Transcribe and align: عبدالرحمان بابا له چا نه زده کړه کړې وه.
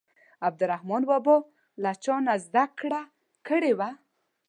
عبدالرحمان 0.47 1.01
بابا 1.09 1.37
له 1.83 1.91
چا 2.03 2.15
نه 2.25 2.33
زده 2.45 2.63
کړه 2.79 3.01
کړې 3.47 3.71
وه. 3.79 3.89